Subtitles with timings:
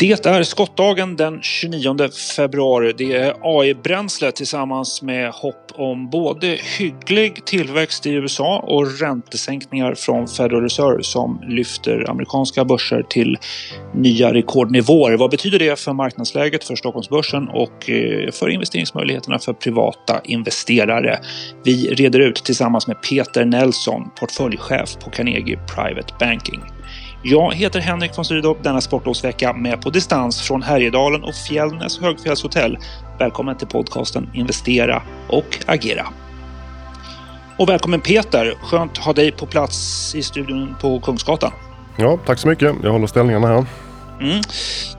[0.00, 2.92] Det är skottdagen den 29 februari.
[2.98, 10.28] Det är AI-bränsle tillsammans med hopp om både hygglig tillväxt i USA och räntesänkningar från
[10.28, 13.38] Federal Reserve som lyfter amerikanska börser till
[13.94, 15.16] nya rekordnivåer.
[15.16, 21.18] Vad betyder det för marknadsläget för Stockholmsbörsen och eh, för investeringsmöjligheterna för privata investerare?
[21.64, 26.60] Vi reder ut tillsammans med Peter Nelson, portföljchef på Carnegie Private Banking.
[27.30, 32.78] Jag heter Henrik von Sydow denna sportlovsvecka med på distans från Härjedalen och Fjällnäs högfjällshotell.
[33.18, 36.06] Välkommen till podcasten Investera och agera.
[37.58, 38.54] Och välkommen Peter!
[38.62, 41.52] Skönt att ha dig på plats i studion på Kungsgatan.
[41.96, 42.74] Ja, tack så mycket.
[42.82, 43.66] Jag håller ställningarna här.
[44.20, 44.40] Mm.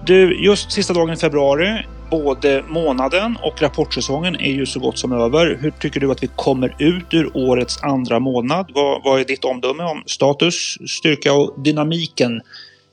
[0.06, 5.12] Du, just sista dagen i februari både månaden och rapportsäsongen är ju så gott som
[5.12, 5.58] över.
[5.62, 8.72] Hur tycker du att vi kommer ut ur årets andra månad?
[8.74, 12.42] Vad, vad är ditt omdöme om status, styrka och dynamiken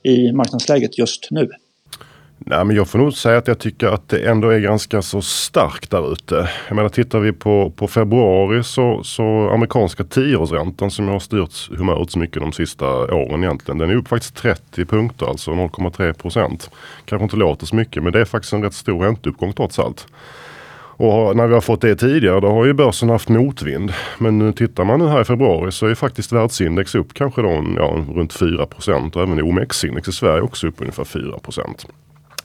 [0.03, 1.49] i marknadsläget just nu?
[2.49, 5.21] Nej, men jag får nog säga att jag tycker att det ändå är ganska så
[5.21, 6.49] starkt där ute.
[6.67, 12.11] Jag menar tittar vi på, på februari så, så amerikanska tioårsräntan som har styrt humöret
[12.11, 13.77] så mycket de sista åren egentligen.
[13.77, 16.69] Den är upp faktiskt 30 punkter, alltså 0,3 procent.
[17.05, 20.07] Kanske inte låter så mycket men det är faktiskt en rätt stor ränteuppgång trots allt.
[20.99, 23.93] Och när vi har fått det tidigare då har ju börsen haft motvind.
[24.17, 27.65] Men nu tittar man nu här i februari så är faktiskt världsindex upp kanske då,
[27.77, 31.87] ja, runt 4 procent och även OMX-index i Sverige också upp ungefär 4 procent.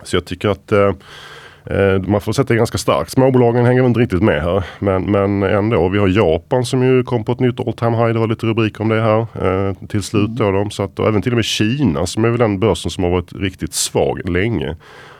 [0.04, 0.92] Så jag tycker att eh,
[1.64, 3.10] eh man får sätta det ganska starkt.
[3.10, 4.64] Småbolagen hänger inte riktigt med här.
[4.78, 5.88] Men, men ändå.
[5.88, 8.12] Vi har Japan som ju kom på ett nytt all time high.
[8.12, 10.30] Det var lite rubrik om det här eh, till slut.
[10.30, 10.70] Då, då.
[10.70, 13.10] Så att, och även till och med Kina som är väl den börsen som har
[13.10, 14.76] varit riktigt svag länge.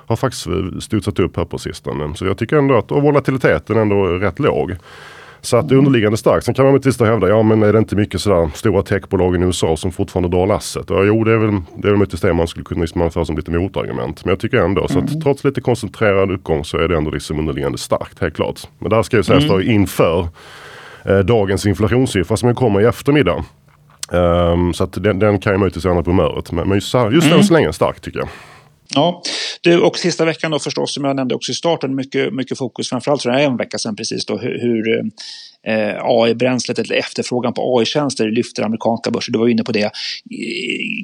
[0.07, 0.47] Har faktiskt
[0.81, 2.15] studsat upp här på sistone.
[2.15, 4.77] Så jag tycker ändå att och volatiliteten ändå är rätt låg.
[5.45, 6.45] Så att underliggande starkt.
[6.45, 9.39] Sen kan man möjligtvis hävda, ja men är det inte mycket sådär stora techbolag i
[9.39, 10.85] USA som fortfarande drar lasset?
[10.89, 13.37] Ja, jo det är väl, det är väl det man skulle kunna liksom anföra som
[13.37, 14.25] lite motargument.
[14.25, 15.21] Men jag tycker ändå så att mm.
[15.21, 18.61] trots lite koncentrerad uppgång så är det ändå liksom underliggande starkt, helt klart.
[18.79, 19.57] Men där ska ju sägas mm.
[19.57, 20.29] då inför
[21.05, 23.45] eh, dagens inflationssiffra som kommer i eftermiddag.
[24.11, 26.53] Um, så att den, den kan ju möjligtvis ändra på humöret.
[26.53, 27.39] Men, men just, just mm.
[27.39, 28.29] än så länge stark tycker jag.
[28.95, 29.23] Ja,
[29.61, 32.89] du, och sista veckan då förstås som jag nämnde också i starten mycket, mycket fokus
[32.89, 35.11] framförallt för det här en vecka sedan precis då hur, hur
[35.67, 39.33] eh, AI-bränslet eller efterfrågan på AI-tjänster lyfter amerikanska börser.
[39.33, 39.91] Du var inne på det.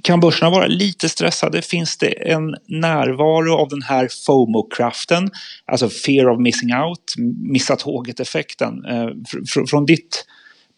[0.03, 1.63] Kan börserna vara lite stressade?
[1.63, 5.31] Finns det en närvaro av den här FOMO-kraften?
[5.67, 7.15] Alltså fear of missing out,
[7.53, 8.85] missa tåget-effekten.
[8.85, 10.25] Eh, fr från ditt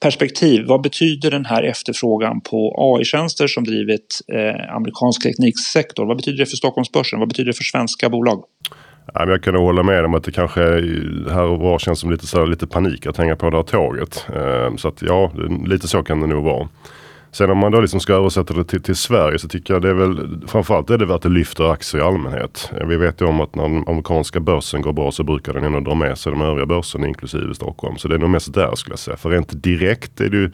[0.00, 6.06] perspektiv, vad betyder den här efterfrågan på AI-tjänster som drivit eh, amerikansk tekniksektor?
[6.06, 7.18] Vad betyder det för Stockholmsbörsen?
[7.18, 8.44] Vad betyder det för svenska bolag?
[9.14, 10.60] Jag kan hålla med om att det kanske
[11.30, 14.26] här och var känns som lite, så lite panik att hänga på det här tåget.
[14.34, 15.32] Eh, så att ja,
[15.66, 16.68] lite så kan det nog vara.
[17.32, 19.88] Sen om man då liksom ska översätta det till, till, Sverige så tycker jag det
[19.88, 22.70] är väl framförallt är det värt att det lyfter aktier i allmänhet.
[22.80, 25.64] Eh, vi vet ju om att när den amerikanska börsen går bra så brukar den
[25.64, 27.96] ändå dra med sig de övriga börserna inklusive Stockholm.
[27.96, 29.16] Så det är nog mest där skulle jag säga.
[29.16, 30.50] För rent direkt är det ju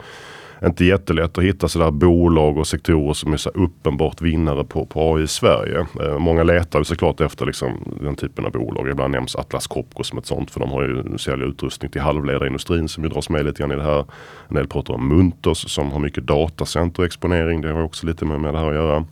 [0.65, 5.15] inte jättelätt att hitta sådär bolag och sektorer som är så uppenbart vinnare på, på
[5.15, 5.85] AI i Sverige.
[6.01, 8.89] Eh, många letar ju såklart efter liksom, den typen av bolag.
[8.89, 12.87] Ibland nämns Atlas Copco som ett sånt för de har ju säljer utrustning till halvledarindustrin
[12.87, 14.05] som ju dras med lite grann i det här.
[14.47, 17.61] En del pratar om Munters som har mycket datacenterexponering.
[17.61, 19.05] Det har också lite med, med det här att göra.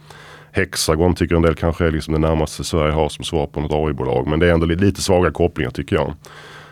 [0.51, 3.71] Hexagon tycker en del kanske är liksom det närmaste Sverige har som svar på något
[3.71, 4.27] AI-bolag.
[4.27, 6.13] Men det är ändå lite, lite svaga kopplingar tycker jag.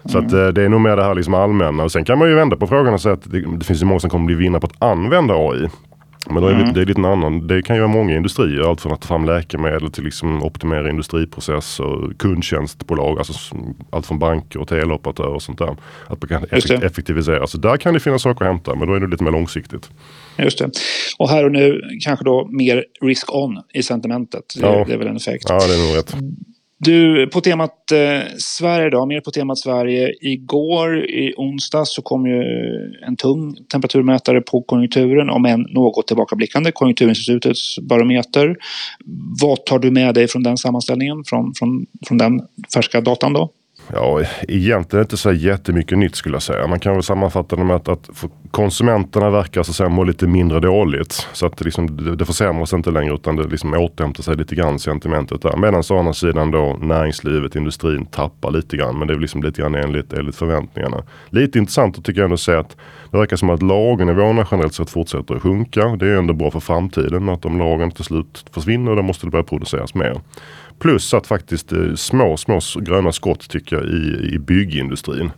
[0.05, 0.53] Så att, mm.
[0.53, 1.83] det är nog mer det här liksom allmänna.
[1.83, 3.85] Och sen kan man ju vända på frågan och säga att det, det finns ju
[3.85, 5.69] många som kommer bli vinnare på att använda AI.
[6.29, 6.73] Men då är mm.
[6.73, 7.47] det, är lite en annan.
[7.47, 8.69] Det kan ju vara många industrier.
[8.69, 13.55] Allt från att ta fram läkemedel till liksom optimera industriprocesser, kundtjänstbolag, alltså
[13.89, 15.75] allt från banker och teleoperatörer och sånt där.
[16.07, 16.43] Att man kan
[16.83, 17.47] effektivisera.
[17.47, 19.89] Så där kan det finnas saker att hämta men då är det lite mer långsiktigt.
[20.37, 20.71] Just det.
[21.17, 24.43] Och här och nu kanske då mer risk-on i sentimentet.
[24.55, 24.83] Det, ja.
[24.87, 25.45] det är väl en effekt.
[25.49, 26.15] Ja, det är nog rätt.
[26.83, 30.13] Du, på temat eh, Sverige då, mer på temat Sverige.
[30.21, 32.43] Igår i onsdag så kom ju
[33.07, 38.55] en tung temperaturmätare på konjunkturen, om än något tillbakablickande, Konjunkturinstitutets barometer.
[39.41, 42.41] Vad tar du med dig från den sammanställningen, från, från, från den
[42.73, 43.49] färska datan då?
[43.93, 46.67] Ja, egentligen inte så jättemycket nytt skulle jag säga.
[46.67, 48.09] Man kan väl sammanfatta det med att, att
[48.51, 51.27] konsumenterna verkar så att säga må lite mindre dåligt.
[51.33, 54.55] Så att det, liksom, det, det försämras inte längre utan det liksom återhämtar sig lite
[54.55, 55.57] grann sentimentet där.
[55.57, 58.99] Medan å andra sidan då näringslivet, industrin tappar lite grann.
[58.99, 61.03] Men det är liksom lite grann enligt, enligt förväntningarna.
[61.29, 62.77] Lite intressant att tycker jag ändå se att
[63.11, 65.87] det verkar som att lagernivåerna generellt sett fortsätter att sjunka.
[65.87, 69.31] Det är ändå bra för framtiden att om lagren till slut försvinner då måste det
[69.31, 70.21] börja produceras mer.
[70.83, 75.31] Plus att faktiskt eh, små, små gröna skott tycker jag i, i byggindustrin.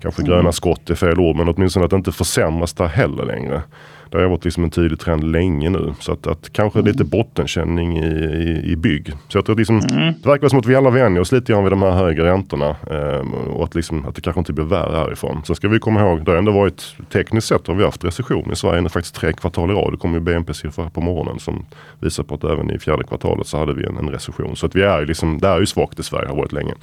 [0.00, 0.52] kanske gröna mm.
[0.52, 3.62] skott är fel ord, men åtminstone att det inte försämras där heller längre.
[4.10, 5.94] Det har varit liksom en tydlig trend länge nu.
[6.00, 9.12] Så att, att kanske lite bottenkänning i, i, i bygg.
[9.28, 10.14] Så jag tror att liksom, mm.
[10.22, 12.76] det verkar som att vi alla vänjer oss lite grann vid de här högre räntorna.
[12.90, 15.42] Eh, och att, liksom, att det kanske inte blir värre härifrån.
[15.46, 18.52] Sen ska vi komma ihåg, det har ändå varit tekniskt sett har vi haft recession
[18.52, 19.92] i Sverige nu faktiskt tre kvartal i rad.
[19.92, 21.66] Det kom ju BNP-siffror på morgonen som
[22.00, 24.56] visar på att även i fjärde kvartalet så hade vi en, en recession.
[24.56, 26.74] Så att vi är liksom, det är ju svagt i Sverige, har varit länge.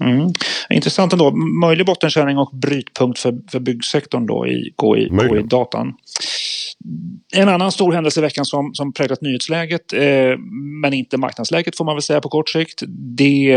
[0.00, 0.32] Mm.
[0.70, 1.30] Intressant ändå.
[1.36, 5.94] Möjlig bottenkörning och brytpunkt för, för byggsektorn då i KI-datan.
[7.32, 10.38] En annan stor händelse i veckan som, som präglat nyhetsläget, eh,
[10.82, 13.52] men inte marknadsläget får man väl säga på kort sikt, det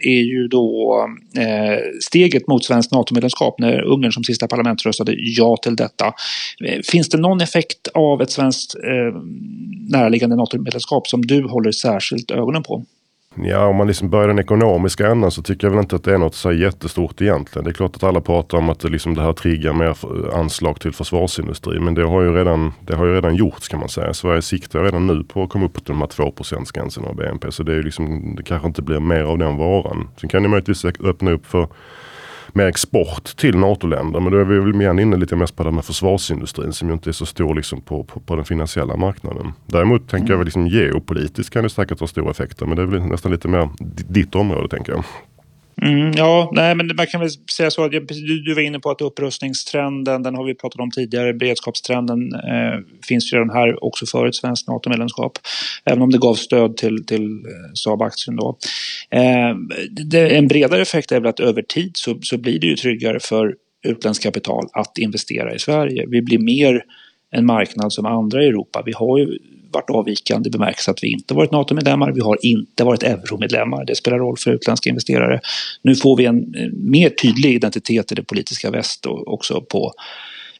[0.00, 0.98] är ju då
[1.36, 6.06] eh, steget mot svenskt NATO-medlemskap när Ungern som sista parlament röstade ja till detta.
[6.64, 9.20] Eh, finns det någon effekt av ett svenskt eh,
[9.90, 12.84] närliggande NATO-medlemskap som du håller särskilt ögonen på?
[13.34, 16.14] Ja, om man liksom börjar den ekonomiska änden så tycker jag väl inte att det
[16.14, 17.64] är något så jättestort egentligen.
[17.64, 20.38] Det är klart att alla pratar om att det, liksom det här triggar mer eh,
[20.38, 21.84] anslag till försvarsindustrin.
[21.84, 24.14] Men det har ju redan, det har ju redan gjorts kan man säga.
[24.14, 26.34] Sverige siktar redan nu på att komma upp till de här 2
[26.74, 27.52] gränsen av BNP.
[27.52, 30.08] Så det, är liksom, det kanske inte blir mer av den varan.
[30.20, 31.68] Sen kan det möjligtvis öppna upp för
[32.54, 34.20] med export till NATO-länder.
[34.20, 36.94] Men då är vi väl mer inne lite mest på det med försvarsindustrin som ju
[36.94, 39.52] inte är så stor liksom på, på, på den finansiella marknaden.
[39.66, 42.66] Däremot tänker jag väl liksom geopolitiskt kan det säkert ha stora effekter.
[42.66, 43.68] Men det är väl nästan lite mer
[44.08, 45.04] ditt område tänker jag.
[45.84, 48.00] Mm, ja, nej, men man kan väl säga så att du,
[48.44, 52.78] du var inne på att upprustningstrenden, den har vi pratat om tidigare, beredskapstrenden eh,
[53.08, 55.38] finns ju redan här också för ett svenskt NATO-medlemskap.
[55.84, 58.58] Även om det gav stöd till, till eh, Saab-aktien då.
[59.10, 59.56] Eh,
[60.06, 63.20] det, en bredare effekt är väl att över tid så, så blir det ju tryggare
[63.20, 63.54] för
[63.86, 66.04] utländskt kapital att investera i Sverige.
[66.08, 66.84] Vi blir mer
[67.30, 68.82] en marknad som andra i Europa.
[68.86, 69.38] Vi har ju
[69.74, 73.84] varit avvikande i bemärkelse att vi inte varit NATO-medlemmar, vi har inte varit euromedlemmar.
[73.84, 75.40] Det spelar roll för utländska investerare.
[75.82, 79.92] Nu får vi en eh, mer tydlig identitet i det politiska väst och också på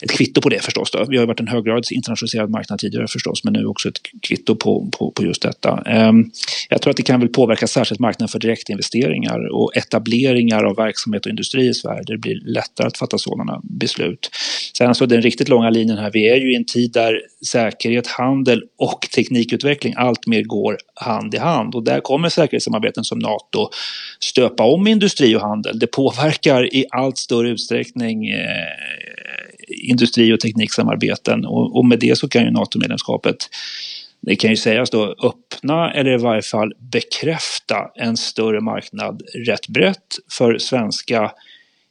[0.02, 0.90] ett kvitto på det förstås.
[0.90, 1.06] Då.
[1.08, 4.88] Vi har varit en höggradigt internationaliserad marknad tidigare förstås, men nu också ett kvitto på,
[4.98, 5.82] på, på just detta.
[5.86, 6.30] Ehm,
[6.68, 11.26] jag tror att det kan väl påverka särskilt marknaden för direktinvesteringar och etableringar av verksamhet
[11.26, 12.02] och industri i Sverige.
[12.06, 14.30] Det blir lättare att fatta sådana beslut.
[14.78, 18.06] Sen så den riktigt långa linjen här, vi är ju i en tid där säkerhet,
[18.06, 21.74] handel och teknikutveckling allt mer går hand i hand.
[21.74, 23.68] Och där kommer säkerhetssamarbeten som NATO
[24.20, 25.78] stöpa om industri och handel.
[25.78, 28.38] Det påverkar i allt större utsträckning eh,
[29.68, 31.46] industri och tekniksamarbeten.
[31.46, 33.36] Och, och med det så kan ju NATO-medlemskapet
[34.26, 39.68] det kan ju sägas då öppna eller i varje fall bekräfta en större marknad rätt
[39.68, 41.32] brett för svenska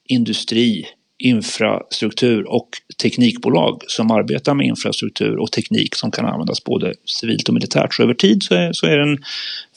[0.06, 0.88] industri,
[1.18, 7.54] infrastruktur och teknikbolag som arbetar med infrastruktur och teknik som kan användas både civilt och
[7.54, 7.94] militärt.
[7.94, 9.18] Så över tid så är, så är det en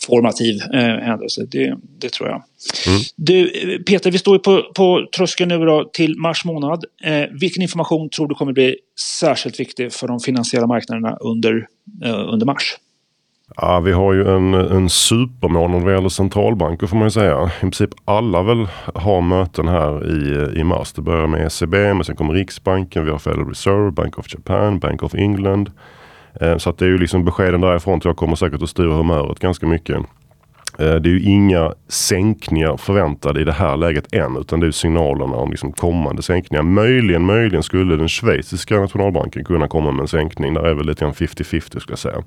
[0.06, 2.42] formativ eh, händelse, det, det tror jag.
[2.86, 3.00] Mm.
[3.16, 3.48] Du,
[3.86, 6.84] Peter, vi står ju på, på tröskeln nu då till mars månad.
[7.04, 8.76] Eh, vilken information tror du kommer bli
[9.20, 11.66] särskilt viktig för de finansiella marknaderna under,
[12.04, 12.76] eh, under mars?
[13.54, 17.44] Ja, vi har ju en, en supermånad vad gäller centralbanker får man ju säga.
[17.44, 20.92] I princip alla väl har möten här i, i mars.
[20.92, 24.78] Det börjar med ECB, men sen kommer Riksbanken, vi har Federal Reserve, Bank of Japan,
[24.78, 25.70] Bank of England.
[26.40, 29.38] Eh, så att det är ju liksom beskeden därifrån jag kommer säkert att styra humöret
[29.38, 29.96] ganska mycket.
[30.78, 34.70] Eh, det är ju inga sänkningar förväntade i det här läget än utan det är
[34.70, 36.62] signalerna om liksom kommande sänkningar.
[36.62, 40.54] Möjligen, möjligen skulle den schweiziska nationalbanken kunna komma med en sänkning.
[40.54, 42.22] Där är väl lite grann 50-50 skulle jag säga.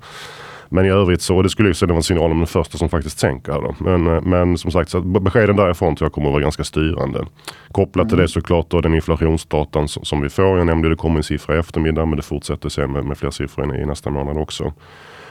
[0.72, 3.18] Men i övrigt så, det skulle ju vara en signal om den första som faktiskt
[3.18, 3.52] sänker.
[3.52, 3.74] Då.
[3.78, 7.26] Men, eh, men som sagt, så beskeden därifrån tror jag kommer att vara ganska styrande.
[7.72, 8.08] Kopplat mm.
[8.08, 10.58] till det såklart då den inflationsdatan som, som vi får.
[10.58, 13.30] Jag nämnde det kommer en siffra i eftermiddag men det fortsätter sen med, med fler
[13.30, 14.72] siffror i nästa månad också.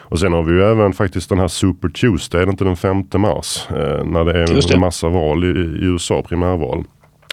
[0.10, 3.04] Och sen har vi ju även faktiskt den här Super Tuesday, den inte den 5
[3.18, 3.68] mars.
[3.70, 6.84] Eh, när det är en massa val i, i USA, primärval.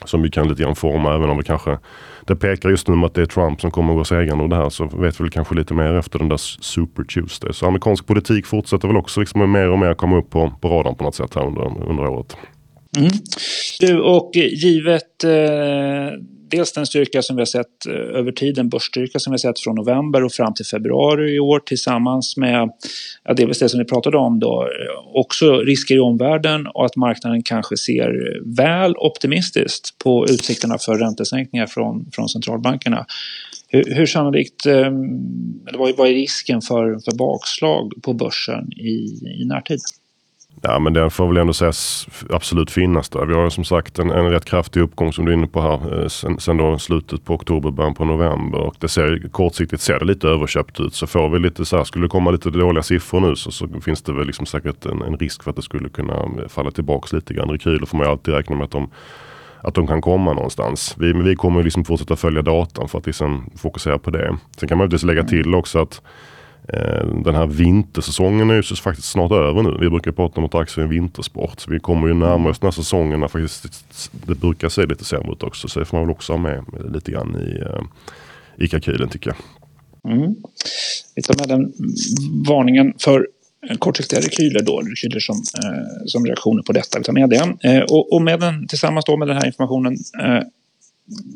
[0.04, 1.78] Som vi kan lite grann forma även om vi kanske
[2.26, 4.48] det pekar just nu mot att det är Trump som kommer att gå segrande ur
[4.48, 7.54] det här så vet vi väl kanske lite mer efter den där Super Tuesday.
[7.54, 10.94] Så amerikansk politik fortsätter väl också liksom mer och mer komma upp på, på radarn
[10.94, 12.36] på något sätt här under, under året.
[12.96, 13.10] Mm.
[13.80, 19.18] Du, och givet eh, dels den styrka som vi har sett eh, över tiden, börsstyrka
[19.18, 22.70] som vi har sett från november och fram till februari i år tillsammans med,
[23.24, 26.96] ja, delvis det som vi pratade om då, eh, också risker i omvärlden och att
[26.96, 33.06] marknaden kanske ser väl optimistiskt på utsikterna för räntesänkningar från, från centralbankerna.
[33.68, 34.86] Hur, hur sannolikt, eh,
[35.66, 39.80] eller vad är risken för, för bakslag på börsen i, i närtid?
[40.68, 43.26] Ja men den får väl ändå sägas absolut finnas där.
[43.26, 46.02] Vi har som sagt en, en rätt kraftig uppgång som du är inne på här
[46.02, 48.58] eh, sen, sen då slutet på oktober, början på november.
[48.58, 50.94] Och det ser, kortsiktigt ser det lite överköpt ut.
[50.94, 53.68] Så får vi lite så här, skulle det komma lite dåliga siffror nu så, så
[53.85, 56.70] finns det väl liksom säkert en, en, risk för att det skulle kunna eh, falla
[56.70, 57.50] tillbaks lite grann.
[57.50, 58.90] Rekyler får man ju alltid räkna med att de
[59.61, 60.94] att de kan komma någonstans.
[60.99, 64.37] Vi, vi kommer liksom fortsätta följa datan för att liksom fokusera på det.
[64.56, 66.02] Sen kan man ju lägga till också att
[66.68, 69.76] Eh, den här vintersäsongen är ju faktiskt snart över nu.
[69.80, 71.61] Vi brukar prata om att aktier är en vintersport.
[71.61, 75.04] Så vi kommer ju närma oss den här säsongen när faktiskt det brukar se lite
[75.04, 75.68] sämre ut också.
[75.68, 77.82] Så det får man väl också ha med lite grann i, eh,
[78.64, 80.12] i kalkylen tycker jag.
[80.12, 80.35] Mm.
[81.14, 81.73] Vi tar med den
[82.49, 83.26] varningen för
[83.78, 86.99] kortsiktiga rekyler då, rekyler som, eh, som reaktioner på detta.
[86.99, 87.68] Vi tar med det.
[87.68, 90.42] Eh, och, och, med den, tillsammans då med den här informationen, eh,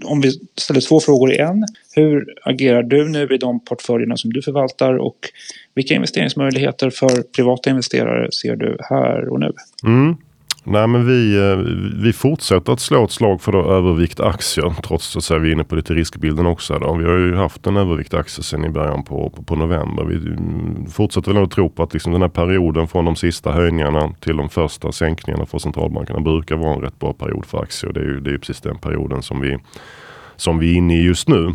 [0.05, 1.65] om vi ställer två frågor i en.
[1.95, 5.19] Hur agerar du nu i de portföljerna som du förvaltar och
[5.75, 9.53] vilka investeringsmöjligheter för privata investerare ser du här och nu?
[9.85, 10.17] Mm.
[10.71, 11.57] Nej men vi, eh,
[12.03, 15.65] vi fortsätter att slå ett slag för då övervikt aktier trots att vi är inne
[15.65, 16.79] på lite riskbilden också.
[16.79, 16.95] Då.
[16.95, 20.05] Vi har ju haft en övervikt aktier sedan i början på, på, på november.
[20.05, 23.53] Vi mm, fortsätter väl att tro på att liksom den här perioden från de sista
[23.53, 27.93] höjningarna till de första sänkningarna för centralbankerna brukar vara en rätt bra period för aktier.
[27.93, 29.59] Det är ju det är precis den perioden som vi,
[30.37, 31.55] som vi är inne i just nu.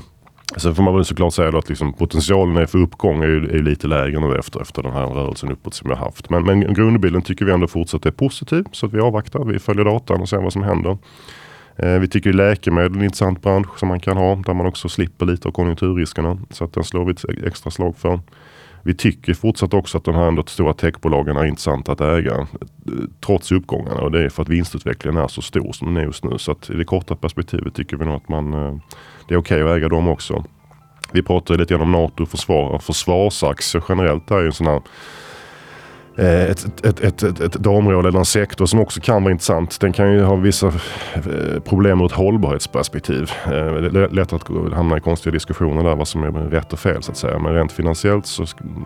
[0.58, 3.88] Sen får man väl såklart säga att liksom potentialen för uppgång är, ju, är lite
[3.88, 6.30] lägre nu efter, efter den här rörelsen uppåt som vi har haft.
[6.30, 8.66] Men, men grundbilden tycker vi ändå fortsatt är positiv.
[8.72, 10.98] Så att vi avvaktar, vi följer datan och ser vad som händer.
[11.75, 14.36] Eh, vi tycker läkemedel är en intressant bransch som man kan ha.
[14.36, 16.38] Där man också slipper lite av konjunkturriskerna.
[16.50, 18.20] Så att den slår vi ett extra slag för.
[18.88, 22.36] Vi tycker fortsatt också att de här ändå stora techbolagen är intressanta att äga.
[22.36, 22.48] Eh,
[23.25, 26.24] trots uppgångarna och det är för att vinstutvecklingen är så stor som den är just
[26.24, 26.38] nu.
[26.38, 28.75] Så att i det korta perspektivet tycker vi nog att man eh,
[29.27, 30.44] det är okej okay att äga dem också.
[31.12, 32.80] Vi pratade lite grann om NATO och försvar.
[32.80, 34.82] Försvarsaktier generellt är ju en sån här
[36.17, 39.79] ett, ett, ett, ett, ett område eller en sektor som också kan vara intressant.
[39.79, 40.74] Den kan ju ha vissa
[41.63, 43.31] problem ur ett hållbarhetsperspektiv.
[43.45, 47.03] Det är lätt att hamna i konstiga diskussioner där vad som är rätt och fel
[47.03, 47.39] så att säga.
[47.39, 48.43] Men rent finansiellt så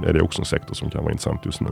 [0.08, 1.70] är det också en sektor som kan vara intressant just nu.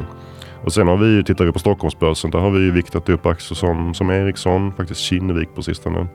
[0.63, 3.55] Och sen har vi, tittar vi på Stockholmsbörsen, där har vi ju viktat upp aktier
[3.55, 6.07] som, som Ericsson, faktiskt Kinnevik på sistone.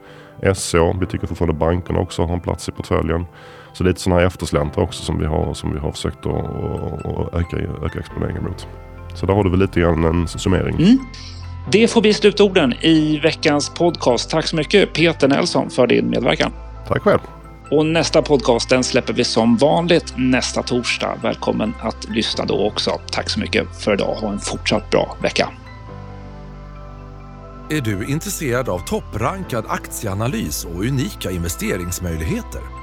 [0.55, 3.25] SCA, vi tycker fortfarande bankerna också har en plats i portföljen.
[3.73, 6.45] Så lite sådana här eftersläntar också som vi har, som vi har försökt att,
[7.05, 8.67] att öka, öka exponeringen mot.
[9.13, 10.75] Så där har du väl lite grann en summering.
[10.75, 10.99] Mm.
[11.71, 14.29] Det får bli slutorden i veckans podcast.
[14.29, 16.51] Tack så mycket Peter Nelson för din medverkan.
[16.87, 17.19] Tack själv.
[17.71, 21.17] Och nästa podcast den släpper vi som vanligt nästa torsdag.
[21.21, 22.91] Välkommen att lyssna då också.
[23.11, 24.15] Tack så mycket för idag.
[24.15, 25.49] Ha en fortsatt bra vecka.
[27.69, 32.82] Är du intresserad av topprankad aktieanalys och unika investeringsmöjligheter?